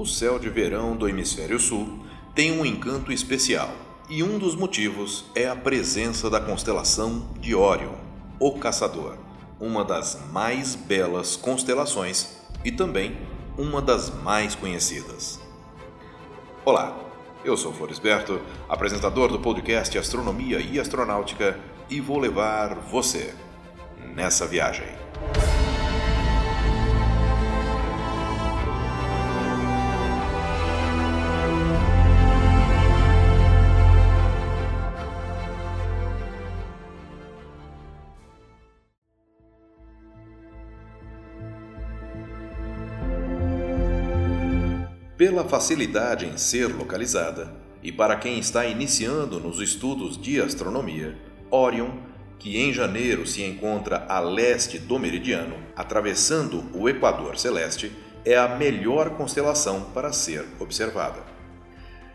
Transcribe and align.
O 0.00 0.06
céu 0.06 0.38
de 0.38 0.48
verão 0.48 0.96
do 0.96 1.06
hemisfério 1.06 1.60
sul 1.60 1.98
tem 2.34 2.58
um 2.58 2.64
encanto 2.64 3.12
especial, 3.12 3.70
e 4.08 4.22
um 4.22 4.38
dos 4.38 4.54
motivos 4.54 5.26
é 5.34 5.46
a 5.46 5.54
presença 5.54 6.30
da 6.30 6.40
constelação 6.40 7.28
de 7.38 7.54
Órion, 7.54 7.92
o 8.38 8.52
Caçador, 8.52 9.18
uma 9.60 9.84
das 9.84 10.18
mais 10.32 10.74
belas 10.74 11.36
constelações 11.36 12.34
e 12.64 12.72
também 12.72 13.14
uma 13.58 13.82
das 13.82 14.08
mais 14.08 14.54
conhecidas. 14.54 15.38
Olá, 16.64 16.98
eu 17.44 17.54
sou 17.54 17.70
Floresberto, 17.70 18.40
apresentador 18.70 19.28
do 19.28 19.38
podcast 19.38 19.98
Astronomia 19.98 20.60
e 20.60 20.80
Astronáutica, 20.80 21.60
e 21.90 22.00
vou 22.00 22.18
levar 22.18 22.74
você 22.74 23.34
nessa 24.14 24.46
viagem. 24.46 24.99
Pela 45.20 45.44
facilidade 45.44 46.24
em 46.24 46.38
ser 46.38 46.68
localizada, 46.68 47.52
e 47.82 47.92
para 47.92 48.16
quem 48.16 48.38
está 48.38 48.64
iniciando 48.64 49.38
nos 49.38 49.60
estudos 49.60 50.16
de 50.16 50.40
astronomia, 50.40 51.14
Orion, 51.50 51.90
que 52.38 52.56
em 52.56 52.72
janeiro 52.72 53.26
se 53.26 53.42
encontra 53.42 54.06
a 54.08 54.18
leste 54.18 54.78
do 54.78 54.98
meridiano, 54.98 55.56
atravessando 55.76 56.64
o 56.72 56.88
Equador 56.88 57.36
Celeste, 57.36 57.92
é 58.24 58.34
a 58.34 58.56
melhor 58.56 59.10
constelação 59.10 59.90
para 59.92 60.10
ser 60.10 60.42
observada. 60.58 61.22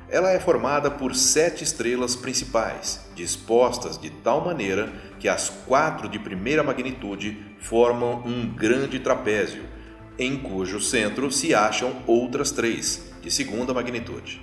Ela 0.09 0.31
é 0.31 0.39
formada 0.39 0.89
por 0.89 1.13
sete 1.13 1.63
estrelas 1.63 2.15
principais, 2.15 3.05
dispostas 3.13 3.99
de 3.99 4.09
tal 4.09 4.43
maneira 4.43 4.91
que 5.19 5.29
as 5.29 5.47
quatro 5.67 6.09
de 6.09 6.17
primeira 6.17 6.63
magnitude 6.63 7.37
formam 7.59 8.23
um 8.25 8.47
grande 8.47 8.97
trapézio 8.97 9.75
em 10.17 10.37
cujo 10.37 10.79
centro 10.79 11.31
se 11.31 11.53
acham 11.53 12.01
outras 12.07 12.51
três, 12.51 13.11
de 13.21 13.29
segunda 13.29 13.73
magnitude. 13.73 14.41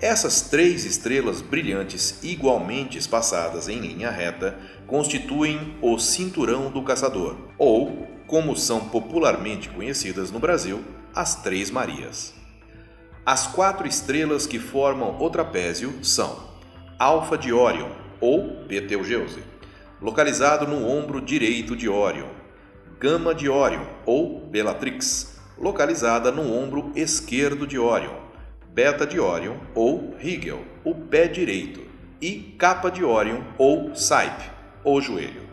Essas 0.00 0.40
três 0.40 0.86
estrelas 0.86 1.42
brilhantes, 1.42 2.18
igualmente 2.22 2.96
espaçadas 2.96 3.68
em 3.68 3.80
linha 3.80 4.10
reta, 4.10 4.58
constituem 4.86 5.76
o 5.82 5.98
Cinturão 5.98 6.70
do 6.70 6.82
Caçador, 6.82 7.36
ou, 7.58 8.08
como 8.26 8.56
são 8.56 8.80
popularmente 8.88 9.68
conhecidas 9.68 10.30
no 10.30 10.38
Brasil, 10.38 10.82
as 11.14 11.42
Três 11.42 11.70
Marias. 11.70 12.32
As 13.26 13.46
quatro 13.46 13.86
estrelas 13.86 14.46
que 14.46 14.58
formam 14.58 15.20
o 15.20 15.28
trapézio 15.28 16.02
são 16.02 16.48
Alfa 16.98 17.36
de 17.36 17.52
Órion, 17.52 17.90
ou 18.20 18.64
Betelgeuse, 18.64 19.42
localizado 20.00 20.66
no 20.66 20.88
ombro 20.88 21.20
direito 21.20 21.76
de 21.76 21.88
Órion, 21.88 22.39
Gama 23.00 23.34
de 23.34 23.48
Órion, 23.48 23.86
ou 24.04 24.40
Bellatrix, 24.40 25.40
localizada 25.56 26.30
no 26.30 26.54
ombro 26.54 26.92
esquerdo 26.94 27.66
de 27.66 27.78
Órion, 27.78 28.12
Beta 28.74 29.06
de 29.06 29.18
Órion, 29.18 29.56
ou 29.74 30.14
Rigel, 30.18 30.62
o 30.84 30.94
pé 30.94 31.26
direito, 31.26 31.80
e 32.20 32.54
Capa 32.58 32.90
de 32.90 33.02
Órion, 33.02 33.42
ou 33.56 33.94
Saipe, 33.94 34.50
o 34.84 35.00
joelho. 35.00 35.48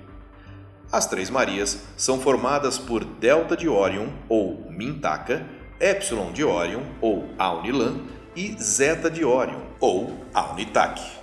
As 0.91 1.05
Três 1.05 1.29
Marias 1.29 1.85
são 1.95 2.19
formadas 2.19 2.77
por 2.77 3.05
Delta 3.05 3.55
de 3.55 3.69
Órion, 3.69 4.09
ou 4.27 4.69
Mintaka, 4.69 5.47
Epsilon 5.79 6.33
de 6.33 6.43
Órion, 6.43 6.83
ou 6.99 7.29
Aunilan, 7.37 8.01
e 8.35 8.61
Zeta 8.61 9.09
de 9.09 9.23
Órion, 9.23 9.61
ou 9.79 10.13
Aunitak 10.33 11.16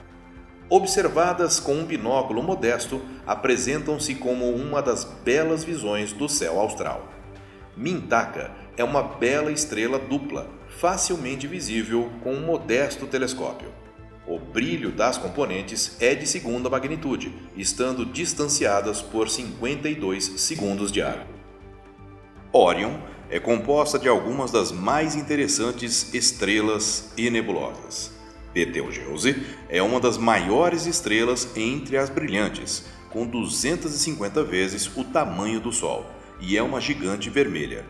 observadas 0.75 1.61
com 1.61 1.75
um 1.75 1.85
binóculo 1.85 2.43
modesto, 2.43 3.01
apresentam-se 3.25 4.17
como 4.17 4.51
uma 4.51 4.83
das 4.83 5.05
belas 5.05 5.63
visões 5.63 6.13
do 6.13 6.29
céu 6.29 6.59
austral. 6.59 7.09
Mintaka 7.77 8.51
é 8.77 8.83
uma 8.83 9.01
bela 9.01 9.53
estrela 9.53 10.01
dupla, 10.01 10.51
facilmente 10.81 11.47
visível 11.47 12.11
com 12.25 12.33
um 12.33 12.45
modesto 12.45 13.07
telescópio. 13.07 13.69
O 14.27 14.37
brilho 14.37 14.91
das 14.91 15.17
componentes 15.17 15.97
é 16.01 16.13
de 16.13 16.27
segunda 16.27 16.69
magnitude, 16.69 17.33
estando 17.57 18.05
distanciadas 18.05 19.01
por 19.01 19.31
52 19.31 20.41
segundos 20.41 20.91
de 20.91 21.01
arco. 21.03 21.33
Orion 22.53 22.95
é 23.31 23.39
composta 23.39 23.97
de 23.97 24.09
algumas 24.09 24.51
das 24.51 24.73
mais 24.73 25.15
interessantes 25.15 26.13
estrelas 26.13 27.13
e 27.17 27.31
nebulosas. 27.31 28.14
Betelgeuse 28.55 29.43
é 29.69 29.83
uma 29.83 29.99
das 29.99 30.17
maiores 30.17 30.87
estrelas 30.87 31.57
entre 31.57 31.97
as 31.97 32.09
brilhantes, 32.09 32.85
com 33.11 33.27
250 33.27 34.45
vezes 34.45 34.89
o 34.97 35.03
tamanho 35.03 35.59
do 35.59 35.73
Sol, 35.73 36.07
e 36.41 36.57
é 36.57 36.63
uma 36.63 36.81
gigante 36.81 37.29
vermelha. 37.29 37.85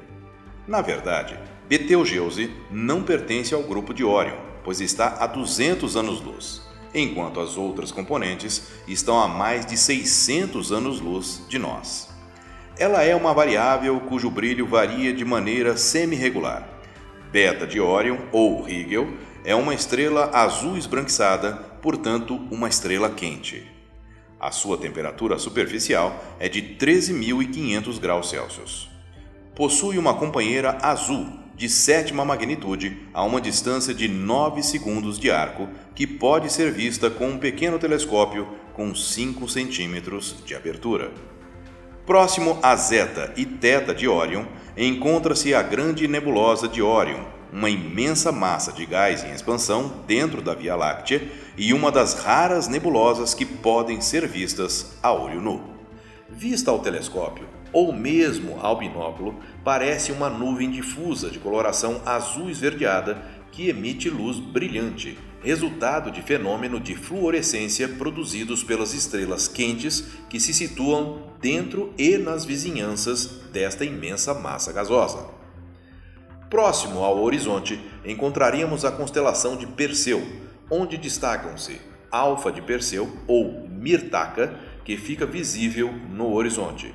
Na 0.66 0.80
verdade, 0.80 1.38
Betelgeuse 1.68 2.50
não 2.70 3.02
pertence 3.02 3.54
ao 3.54 3.62
grupo 3.62 3.92
de 3.92 4.02
Órion, 4.02 4.38
pois 4.64 4.80
está 4.80 5.18
a 5.20 5.26
200 5.26 5.96
anos-luz, 5.96 6.62
enquanto 6.94 7.40
as 7.40 7.58
outras 7.58 7.92
componentes 7.92 8.68
estão 8.88 9.20
a 9.20 9.28
mais 9.28 9.66
de 9.66 9.76
600 9.76 10.72
anos-luz 10.72 11.42
de 11.46 11.58
nós. 11.58 12.08
Ela 12.78 13.02
é 13.02 13.14
uma 13.14 13.34
variável 13.34 14.00
cujo 14.00 14.30
brilho 14.30 14.66
varia 14.66 15.12
de 15.12 15.24
maneira 15.24 15.76
semi-regular. 15.76 16.66
Beta 17.30 17.66
de 17.66 17.80
Órion, 17.80 18.18
ou 18.32 18.62
Rigel, 18.62 19.08
é 19.44 19.54
uma 19.54 19.74
estrela 19.74 20.30
azul 20.32 20.78
esbranquiçada, 20.78 21.52
portanto, 21.82 22.34
uma 22.50 22.68
estrela 22.68 23.10
quente. 23.10 23.70
A 24.40 24.50
sua 24.50 24.78
temperatura 24.78 25.38
superficial 25.38 26.24
é 26.40 26.48
de 26.48 26.62
13.500 26.62 28.00
graus 28.00 28.30
Celsius. 28.30 28.90
Possui 29.54 29.98
uma 29.98 30.14
companheira 30.14 30.78
azul 30.80 31.26
de 31.54 31.68
sétima 31.68 32.24
magnitude 32.24 33.06
a 33.12 33.22
uma 33.22 33.40
distância 33.40 33.94
de 33.94 34.08
9 34.08 34.62
segundos 34.62 35.18
de 35.18 35.30
arco, 35.30 35.68
que 35.94 36.06
pode 36.06 36.50
ser 36.50 36.72
vista 36.72 37.10
com 37.10 37.28
um 37.28 37.38
pequeno 37.38 37.78
telescópio 37.78 38.48
com 38.72 38.94
5 38.94 39.48
centímetros 39.48 40.36
de 40.44 40.54
abertura. 40.54 41.12
Próximo 42.04 42.58
a 42.62 42.74
Zeta 42.76 43.32
e 43.36 43.46
Teta 43.46 43.94
de 43.94 44.08
Órion, 44.08 44.44
encontra-se 44.76 45.54
a 45.54 45.62
grande 45.62 46.08
nebulosa 46.08 46.66
de 46.66 46.82
Órion, 46.82 47.24
uma 47.54 47.70
imensa 47.70 48.32
massa 48.32 48.72
de 48.72 48.84
gás 48.84 49.22
em 49.22 49.30
expansão 49.30 50.02
dentro 50.08 50.42
da 50.42 50.54
Via 50.54 50.74
Láctea 50.74 51.30
e 51.56 51.72
uma 51.72 51.92
das 51.92 52.14
raras 52.14 52.66
nebulosas 52.66 53.32
que 53.32 53.46
podem 53.46 54.00
ser 54.00 54.26
vistas 54.26 54.96
a 55.00 55.12
olho 55.12 55.40
nu. 55.40 55.62
Vista 56.28 56.72
ao 56.72 56.80
telescópio, 56.80 57.46
ou 57.72 57.92
mesmo 57.92 58.58
ao 58.60 58.76
binóculo, 58.76 59.36
parece 59.62 60.10
uma 60.10 60.28
nuvem 60.28 60.68
difusa 60.68 61.30
de 61.30 61.38
coloração 61.38 62.02
azul 62.04 62.50
esverdeada 62.50 63.22
que 63.52 63.68
emite 63.68 64.10
luz 64.10 64.40
brilhante, 64.40 65.16
resultado 65.40 66.10
de 66.10 66.22
fenômeno 66.22 66.80
de 66.80 66.96
fluorescência 66.96 67.86
produzidos 67.86 68.64
pelas 68.64 68.92
estrelas 68.92 69.46
quentes 69.46 70.04
que 70.28 70.40
se 70.40 70.52
situam 70.52 71.22
dentro 71.40 71.94
e 71.96 72.18
nas 72.18 72.44
vizinhanças 72.44 73.26
desta 73.52 73.84
imensa 73.84 74.34
massa 74.34 74.72
gasosa. 74.72 75.43
Próximo 76.54 77.02
ao 77.02 77.20
horizonte, 77.20 77.80
encontraríamos 78.04 78.84
a 78.84 78.92
constelação 78.92 79.56
de 79.56 79.66
Perseu, 79.66 80.24
onde 80.70 80.96
destacam-se 80.96 81.80
Alfa 82.12 82.52
de 82.52 82.62
Perseu 82.62 83.12
ou 83.26 83.66
Mirtaca, 83.68 84.54
que 84.84 84.96
fica 84.96 85.26
visível 85.26 85.92
no 85.92 86.32
horizonte. 86.32 86.94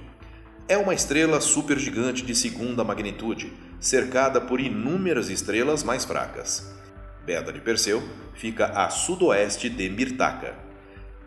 É 0.65 0.77
uma 0.77 0.93
estrela 0.93 1.41
supergigante 1.41 2.23
de 2.23 2.33
segunda 2.33 2.85
magnitude, 2.85 3.51
cercada 3.81 4.39
por 4.39 4.61
inúmeras 4.61 5.29
estrelas 5.29 5.83
mais 5.83 6.05
fracas. 6.05 6.73
Beta 7.25 7.51
de 7.51 7.59
Perseu 7.59 8.01
fica 8.35 8.67
a 8.67 8.89
sudoeste 8.89 9.69
de 9.69 9.89
Mirtaca. 9.89 10.55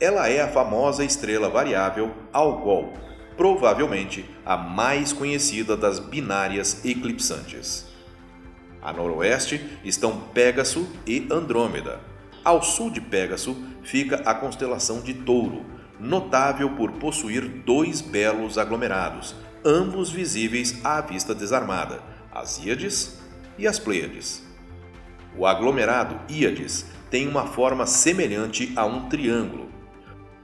Ela 0.00 0.31
é 0.31 0.40
a 0.40 0.49
famosa 0.49 1.05
estrela 1.05 1.50
variável 1.50 2.14
Algol, 2.32 2.94
provavelmente 3.37 4.25
a 4.43 4.56
mais 4.56 5.12
conhecida 5.12 5.76
das 5.76 5.99
binárias 5.99 6.82
eclipsantes. 6.82 7.92
A 8.82 8.93
noroeste 8.93 9.79
estão 9.84 10.19
Pégaso 10.34 10.88
e 11.06 11.29
Andrômeda. 11.31 12.00
Ao 12.44 12.61
sul 12.62 12.90
de 12.90 13.00
Pégaso 13.00 13.56
fica 13.84 14.17
a 14.26 14.34
constelação 14.34 15.00
de 15.00 15.14
Touro, 15.14 15.64
notável 16.00 16.70
por 16.70 16.90
possuir 16.93 17.46
dois 17.64 18.00
belos 18.00 18.58
aglomerados, 18.58 19.37
ambos 19.64 20.11
visíveis 20.11 20.84
à 20.84 21.00
vista 21.00 21.32
desarmada, 21.32 22.02
as 22.32 22.58
Íades 22.58 23.20
e 23.56 23.69
as 23.69 23.79
Pleiades. 23.79 24.43
O 25.37 25.46
aglomerado 25.46 26.20
Íades 26.28 26.85
tem 27.08 27.28
uma 27.28 27.46
forma 27.46 27.87
semelhante 27.87 28.73
a 28.75 28.85
um 28.85 29.08
triângulo. 29.08 29.70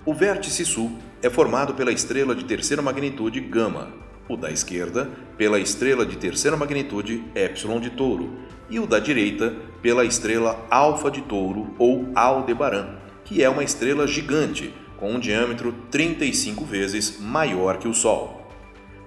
O 0.07 0.15
vértice 0.15 0.65
sul 0.65 0.97
é 1.21 1.29
formado 1.29 1.75
pela 1.75 1.93
estrela 1.93 2.35
de 2.35 2.45
terceira 2.45 2.81
magnitude 2.81 3.41
Gama. 3.41 3.93
O 4.29 4.37
da 4.37 4.51
esquerda 4.51 5.09
pela 5.37 5.59
estrela 5.59 6.05
de 6.05 6.17
terceira 6.17 6.57
magnitude 6.57 7.25
Epsilon 7.35 7.81
de 7.81 7.91
Touro 7.91 8.31
e 8.69 8.79
o 8.79 8.87
da 8.87 8.99
direita 8.99 9.55
pela 9.81 10.05
estrela 10.05 10.67
Alfa 10.71 11.11
de 11.11 11.23
Touro 11.23 11.75
ou 11.79 12.11
Aldebaran, 12.15 12.97
que 13.25 13.43
é 13.43 13.49
uma 13.49 13.65
estrela 13.65 14.07
gigante 14.07 14.75
com 14.97 15.13
um 15.13 15.21
diâmetro 15.21 15.73
35 15.91 16.65
vezes 16.65 17.19
maior 17.21 17.79
que 17.79 17.89
o 17.89 17.95
Sol. 17.95 18.39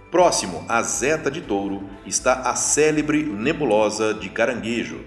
Próximo 0.10 0.66
a 0.68 0.82
Zeta 0.82 1.30
de 1.30 1.42
Touro 1.42 1.84
está 2.06 2.42
a 2.42 2.56
célebre 2.56 3.24
nebulosa 3.24 4.14
de 4.14 4.30
Caranguejo, 4.30 5.00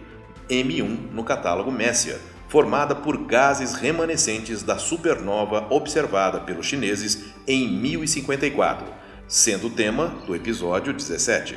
M1 0.49 1.11
no 1.13 1.25
catálogo 1.25 1.71
Messia, 1.71 2.19
formada 2.49 2.95
por 2.95 3.17
gases 3.25 3.75
remanescentes 3.75 4.63
da 4.63 4.79
supernova 4.79 5.67
observada 5.71 6.41
pelos 6.41 6.67
chineses 6.67 7.25
em 7.47 7.69
1054, 7.69 8.87
sendo 9.27 9.69
o 9.69 9.71
tema 9.71 10.09
do 10.27 10.35
episódio 10.35 10.93
17. 10.93 11.57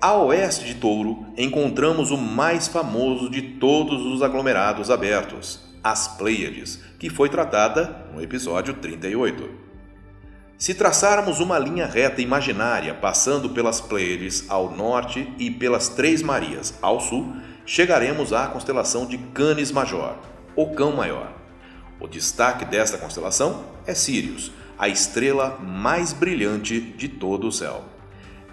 A 0.00 0.14
oeste 0.14 0.64
de 0.64 0.74
Touro 0.76 1.26
encontramos 1.36 2.10
o 2.10 2.16
mais 2.16 2.68
famoso 2.68 3.28
de 3.28 3.42
todos 3.42 4.06
os 4.06 4.22
aglomerados 4.22 4.90
abertos, 4.90 5.60
as 5.82 6.06
Pleiades, 6.16 6.80
que 6.98 7.10
foi 7.10 7.28
tratada 7.28 8.06
no 8.14 8.22
episódio 8.22 8.74
38. 8.74 9.50
Se 10.56 10.74
traçarmos 10.74 11.40
uma 11.40 11.58
linha 11.58 11.86
reta 11.86 12.22
imaginária 12.22 12.94
passando 12.94 13.50
pelas 13.50 13.80
Pleiades 13.80 14.44
ao 14.48 14.70
norte 14.70 15.32
e 15.38 15.50
pelas 15.50 15.88
Três 15.88 16.22
Marias 16.22 16.74
ao 16.80 17.00
sul, 17.00 17.34
chegaremos 17.66 18.32
à 18.32 18.46
constelação 18.46 19.04
de 19.04 19.18
Canis 19.18 19.72
Major, 19.72 20.16
o 20.54 20.74
Cão 20.74 20.92
Maior. 20.92 21.32
O 22.00 22.06
destaque 22.06 22.64
desta 22.64 22.98
constelação 22.98 23.64
é 23.84 23.94
Sirius, 23.94 24.52
a 24.78 24.88
estrela 24.88 25.58
mais 25.60 26.12
brilhante 26.12 26.80
de 26.80 27.08
todo 27.08 27.48
o 27.48 27.52
céu. 27.52 27.84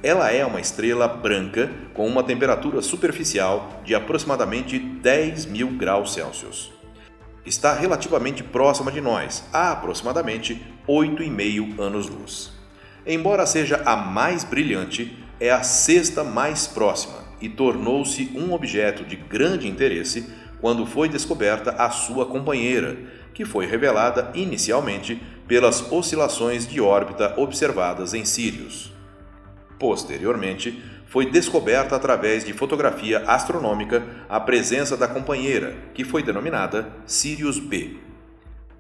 Ela 0.02 0.32
é 0.32 0.46
uma 0.46 0.60
estrela 0.60 1.08
branca 1.08 1.72
com 1.94 2.08
uma 2.08 2.24
temperatura 2.24 2.82
superficial 2.82 3.82
de 3.84 3.96
aproximadamente 3.96 4.78
10 4.78 5.46
mil 5.46 5.70
graus 5.70 6.14
Celsius 6.14 6.76
está 7.46 7.74
relativamente 7.74 8.44
próxima 8.44 8.92
de 8.92 9.00
nós, 9.00 9.44
a 9.54 9.72
aproximadamente 9.72 10.60
8,5 10.88 11.80
anos-luz. 11.80 12.52
Embora 13.06 13.46
seja 13.46 13.82
a 13.86 13.96
mais 13.96 14.44
brilhante, 14.44 15.16
é 15.40 15.52
a 15.52 15.62
sexta 15.62 16.24
mais 16.24 16.66
próxima 16.66 17.24
e 17.40 17.48
tornou-se 17.48 18.32
um 18.36 18.54
objeto 18.54 19.04
de 19.04 19.16
grande 19.16 19.68
interesse 19.68 20.28
quando 20.60 20.86
foi 20.88 21.08
descoberta 21.08 21.72
a 21.72 21.92
sua 21.92 22.26
companheira, 22.26 22.98
que 23.34 23.46
foi 23.46 23.68
revelada 23.68 24.32
inicialmente 24.34 25.22
pelas 25.48 25.92
oscilações 25.92 26.68
de 26.68 26.82
órbita 26.82 27.34
observadas 27.38 28.14
em 28.14 28.26
Sirius. 28.26 28.94
Posteriormente, 29.80 30.82
foi 31.08 31.30
descoberta 31.30 31.96
através 31.96 32.44
de 32.44 32.54
fotografia 32.54 33.20
astronômica 33.28 34.04
a 34.28 34.40
presença 34.40 34.98
da 34.98 35.08
companheira, 35.08 35.76
que 35.94 36.04
foi 36.04 36.24
denominada 36.24 36.92
Sirius 37.06 37.60
B. 37.60 37.98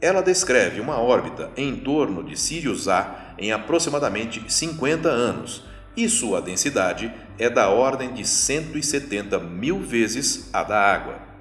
Ela 0.01 0.21
descreve 0.21 0.81
uma 0.81 0.99
órbita 0.99 1.51
em 1.55 1.75
torno 1.75 2.23
de 2.23 2.37
Sirius 2.37 2.87
A 2.87 3.33
em 3.37 3.51
aproximadamente 3.51 4.43
50 4.47 5.07
anos 5.07 5.63
e 5.95 6.09
sua 6.09 6.41
densidade 6.41 7.11
é 7.39 7.49
da 7.49 7.69
ordem 7.69 8.13
de 8.13 8.25
170 8.25 9.39
mil 9.39 9.79
vezes 9.79 10.49
a 10.51 10.63
da 10.63 10.77
água. 10.77 11.34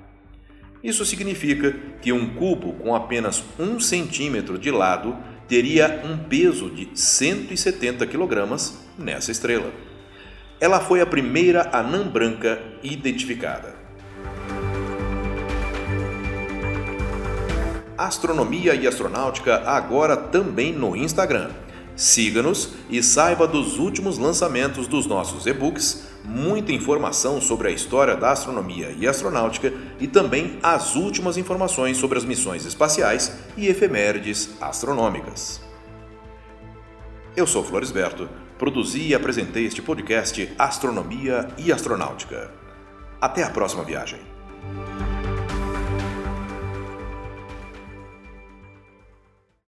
Isso 0.84 1.02
significa 1.06 1.74
que 2.02 2.12
um 2.12 2.34
cubo 2.34 2.74
com 2.74 2.94
apenas 2.94 3.42
um 3.58 3.80
centímetro 3.80 4.58
de 4.58 4.70
lado 4.70 5.16
teria 5.48 6.02
um 6.04 6.18
peso 6.28 6.68
de 6.68 6.90
170 6.94 8.06
kg 8.06 8.46
nessa 8.98 9.32
estrela. 9.32 9.72
Ela 10.60 10.80
foi 10.80 11.00
a 11.00 11.06
primeira 11.06 11.70
anã 11.72 12.06
branca 12.06 12.62
identificada. 12.82 13.74
Astronomia 17.96 18.74
e 18.74 18.86
Astronáutica 18.86 19.62
agora 19.66 20.14
também 20.14 20.70
no 20.70 20.94
Instagram. 20.94 21.48
Siga-nos 21.96 22.74
e 22.90 23.02
saiba 23.02 23.46
dos 23.46 23.78
últimos 23.78 24.18
lançamentos 24.18 24.86
dos 24.86 25.06
nossos 25.06 25.46
e-books, 25.46 26.13
muita 26.24 26.72
informação 26.72 27.40
sobre 27.40 27.68
a 27.68 27.70
história 27.70 28.16
da 28.16 28.32
astronomia 28.32 28.94
e 28.98 29.06
astronáutica 29.06 29.72
e 30.00 30.08
também 30.08 30.58
as 30.62 30.96
últimas 30.96 31.36
informações 31.36 31.96
sobre 31.98 32.18
as 32.18 32.24
missões 32.24 32.64
espaciais 32.64 33.36
e 33.56 33.68
efemérides 33.68 34.50
astronômicas. 34.60 35.60
Eu 37.36 37.46
sou 37.46 37.62
Floresberto 37.62 38.28
Produzi 38.58 39.08
e 39.08 39.14
apresentei 39.14 39.66
este 39.66 39.82
podcast 39.82 40.50
Astronomia 40.58 41.48
e 41.58 41.72
Astronáutica. 41.72 42.50
Até 43.20 43.42
a 43.42 43.50
próxima 43.50 43.82
viagem. 43.82 44.33